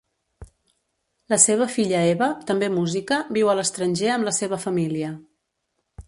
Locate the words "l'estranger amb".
3.59-4.29